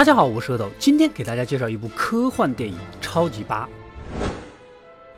[0.00, 3.68] 大家好，我是阿斗，今天给大家介绍一部科幻电影《超级八》。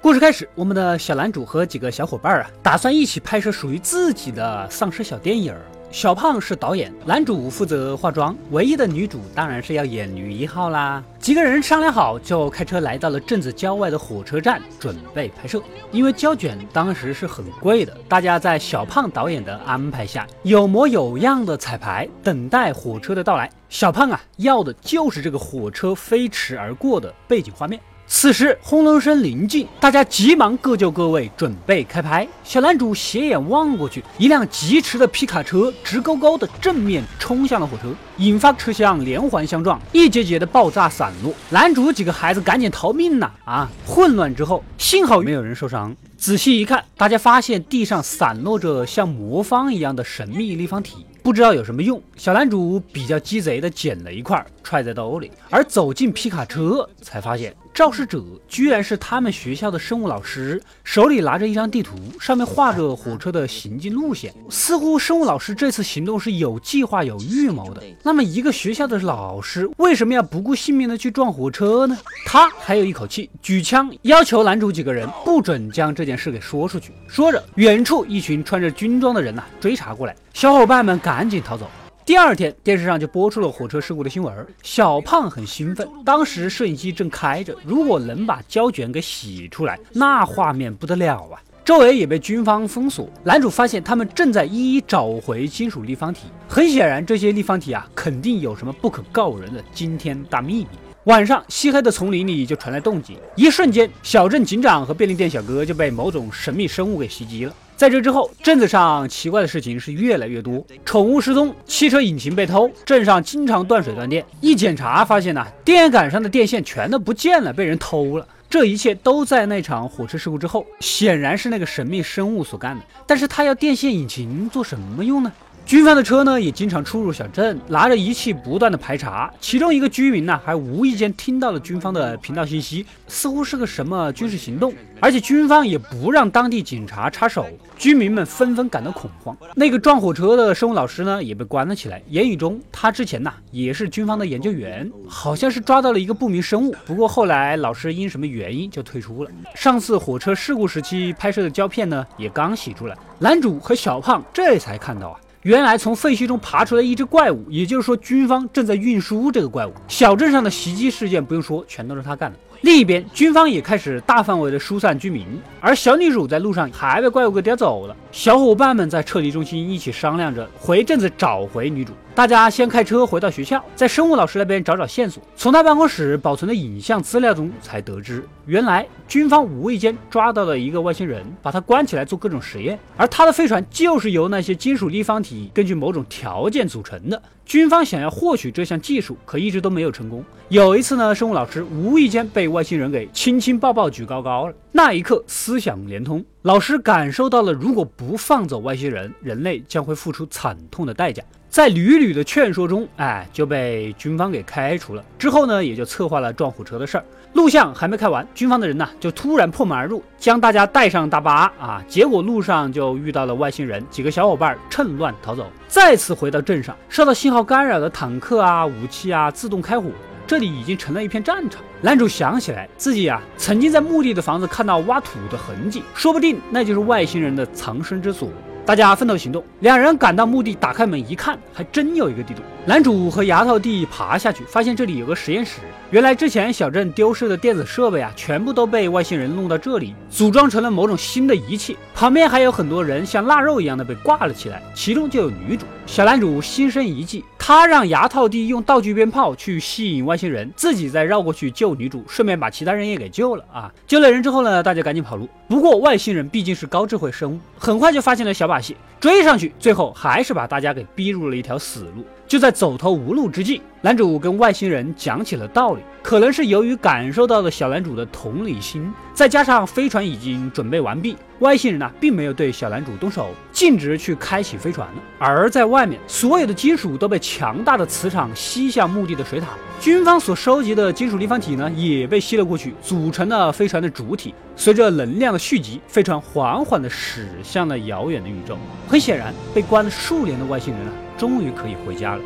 [0.01, 5.55] 故事开始，我们的小男主和几个小伙伴啊，打算一起拍摄属于自己的丧尸小电影。
[5.93, 11.05] 小胖是导演，男主负责化妆，唯一的女主当然是要演女一号啦。
[11.19, 15.63] 几个人商量好，就开车来到了镇子郊外的火车站，准备拍摄。
[15.91, 23.51] 因为胶卷当时是很贵的，大家在小胖导演的安排下，有模有样的彩排，等待火车的到来。
[23.69, 27.79] 小胖啊，要的就是这个火车飞驰而过的背景画面。
[28.15, 32.29] 此时轰隆声临近，大家急忙各就各位，准备开拍。
[32.45, 41.33] 小男主斜眼望过去，一辆疾驰的皮卡车直勾勾的正面冲向了火车，引发车厢连环相撞，一节节的爆炸散落。
[41.49, 43.31] 男主几个孩子赶紧逃命呐！
[43.47, 45.97] 啊，混乱之后，幸好没有人受伤。
[46.19, 51.07] 仔细一看，大家发现地上散落着像魔方一样的神秘立方体。
[51.23, 55.31] 不知道有什么用，小男主比较鸡贼的捡了一块，揣在兜里。
[55.49, 64.33] 而走进皮卡车，才发现肇事者居然是他们学校的生物老师，手里拿着一张地图，上面画着火车的行进路线。
[64.51, 67.83] 似乎生物老师这次行动是有计划、有预谋的。
[68.03, 71.97] 那么，一个学校的老师为什么要不顾性命的去撞火车呢？
[72.27, 76.93] 他还有一口气，举枪要求男主几个人不准将这件事给说出去。
[77.09, 80.15] 说着，远处一群穿着军装的人呐追查过来。
[80.35, 81.71] 小伙伴们赶紧逃走。
[82.05, 84.35] 第二天，电视上就播出了火车事故的新闻。
[84.65, 91.41] 小胖很兴奋，当时摄影机正开着，如果能把胶卷给洗出来，那画面不得了啊！
[91.65, 93.09] 周围也被军方封锁。
[93.23, 100.69] 男主发现他们正在一一找回金属立方体，很显然，这些立方体啊，肯定有什么不可告人的惊天大秘密。
[101.05, 107.55] 晚上，漆黑的丛林里就传来动静，一瞬间，小镇警长和便利店小哥就被某种神秘生物给袭击了。
[107.77, 114.25] 在这之后，镇子上奇怪的事情是越来越多：宠物失踪，汽车引擎被偷，镇上经常断水断电。
[114.41, 118.27] 一检查发现呢，电杆上的电线全都不见了，被人偷了。
[118.49, 122.85] 这一切都在那场火车事故之后，显然是那个神秘生物所干的。
[123.07, 125.33] 但是他要电线引擎做什么用呢？
[125.65, 129.33] 军方的车呢，也经常出入小镇，拿着仪器不断的排查。
[129.41, 137.47] 其中一个居民呢，还无意间听到了军方的频道信息，似乎是个什么军事行动，而且军方也不让当地警察插手。
[137.79, 139.37] 居民们纷纷感到恐慌。
[139.55, 142.03] 那个撞火车的生物老师呢，也被关了起来。
[142.09, 146.75] 言语中，他之前呢，也是军方的研究员，好像是抓到了一个不明生物。
[146.85, 149.31] 不过后来老师因什么原因就退出了。
[149.55, 152.97] 上次火车事故时期拍摄的胶片呢，也刚洗出来。
[153.19, 155.19] 男主和小胖这才看到啊。
[155.43, 159.73] 原来从废墟中爬出来一只怪物，也就是说，军方正在运输这个怪物。
[159.89, 162.39] 小镇上的袭击事件不用说，全都是他干的。
[162.61, 165.27] 另一边，军方也开始大范围的疏散居民，
[165.65, 167.95] 而小女主在路上还被怪物给叼走了。
[168.11, 171.93] 小伙伴们在撤离中心一起商量着回镇子找回女主。
[172.17, 175.23] 大家先开车回到学校，在生物老师那边找找线索。
[175.37, 182.77] 从他办公室保存的影像资料中才得知，原来军方无意间抓到了一个外星人，把他关起来做各种实验。
[182.97, 187.23] 而他的飞船就是由那些金属立方体根据某种条件组成的。
[187.47, 190.23] 军方想要获取这项技术，可一直都没有成功。
[190.49, 196.25] 有一次呢，生物老师无意间被外星人给亲亲抱抱举高高了，那一刻思思想连通。
[196.41, 201.23] 老师感受到了，如果不放走外星人，人类将会付出惨痛的代价。
[201.51, 205.05] 在屡屡的劝说中，哎，就被军方给开除了。
[205.19, 207.05] 之后呢，也就策划了撞火车的事儿。
[207.35, 211.85] 录像还没开完，军方的人呢就突然破门而入，将大家带上大巴啊。
[211.87, 215.47] 结果路上就遇到了外星人，几个小伙伴趁乱逃走。
[215.69, 219.91] 再次回到镇上，受到信号干扰的坦克啊、武器啊自动开火。
[220.33, 221.61] 这里已经成了一片战场。
[221.83, 228.31] 男主想起来自己啊，曾经在墓地的房子看到挖土的痕迹，说不定那就是外星人的藏身之所。
[228.65, 232.43] 大家分头行动，两人赶到墓地，打开门一看，还真有一个地洞。
[232.65, 235.61] 男主和牙套弟爬下去，发现这里有个实验室。
[235.93, 241.77] 原来之前小镇丢失的电子设备啊，全部都被外星人弄到这里，组装成了某种新的仪器。
[241.95, 245.67] 旁边还有很多人像腊肉一样的被挂了起来，其中就有女主。
[245.85, 253.71] 小男主心生一计，他让牙套弟用道具鞭炮去吸引外星人，自己再绕过去救女主，顺便把其他人也给救了啊！
[253.87, 255.29] 救了人之后呢，大家赶紧跑路。
[255.47, 262.03] 不过外星人毕竟是高智慧生物，很快就发现了小把戏，追上去，最后还是把大家给逼入了一条死路。
[262.33, 265.83] 就在走投无路之际，男主跟外星人讲起了道理。
[266.03, 273.29] 可能是由于感受到了小男主的同理心，再加上飞船已经准备完毕，外星人呢并没有对小男主动手，
[273.63, 274.95] 径直去开启飞船了。
[275.21, 279.47] 而在外面，所有的金属都被强大的磁场吸向墓地的水塔，
[279.79, 284.35] 军方所收集的金属立方体呢也被吸了过去，组成了飞船的主体。
[284.57, 288.59] 随着能量的蓄积，飞船缓缓地驶向了遥远的宇宙。
[288.89, 290.93] 很显然，被关了数年的外星人啊。
[291.17, 292.23] 终于可以回家了。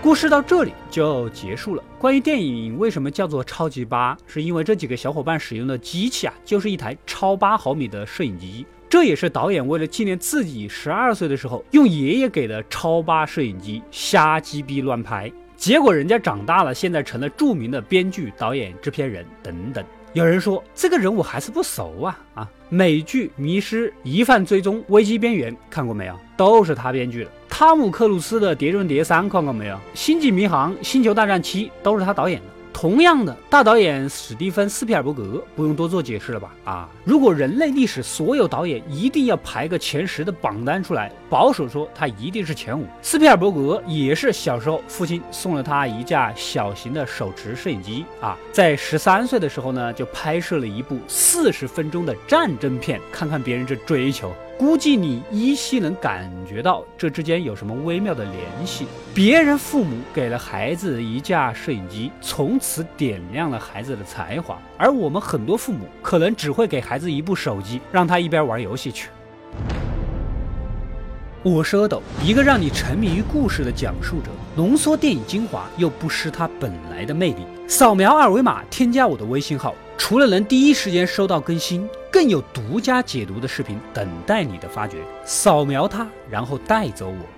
[0.00, 1.82] 故事到这里就结束了。
[1.98, 8.64] 关于电影为什么叫做超级八，是因为这几个小伙伴使用的机器啊，就是一台超八毫米的摄影机。
[8.88, 15.30] 这也是导演为了纪念自己十二岁的时候，用爷爷给的超八摄影机瞎鸡逼乱拍。
[15.56, 19.84] 结果人家长大了，现在成了著名的编剧、导演、制片人等等。
[20.12, 22.50] 有人说这个人我还是不熟啊啊！
[22.70, 26.16] 美剧《迷失》《疑犯追踪》《危机边缘》看过没有？
[26.36, 27.30] 都是他编剧的。
[27.48, 29.74] 汤姆克鲁斯的《碟中谍三》看过没有？
[29.94, 32.46] 《星际迷航》《星球大战七》都是他导演的。
[32.70, 36.54] 同样的大导演史蒂芬斯皮尔伯格不用多做解释了吧？
[36.64, 42.86] 啊，如果人类历史所有导演一定要排个前十的榜单出来，保守说他一定是前五。
[43.02, 54.32] 斯皮尔伯格也是小时候父亲送了他一架小型的手持摄影机啊，在十三岁的时候呢就拍摄了一部四十分钟的战争片，看看别人这追求。
[54.58, 58.88] 估计你依稀能感觉到这之间有什么微妙的联系。
[59.14, 69.08] 别人父母给了孩子一架摄影机，从此点亮了孩子的才华，而我们很多父母可能只会给孩子一部手机，让他一边玩游戏去。
[71.44, 77.46] 我是阿斗，一个让你沉迷于故事的讲述者，浓缩电影精华又不失它本来的魅力。
[77.68, 79.72] 扫描二维码添加我的微信号。
[79.96, 81.86] 除了能第一时间收到更新，
[82.18, 84.98] 更有独家解读的视频等待你的发掘。
[85.24, 87.37] 扫描它，然后带走我。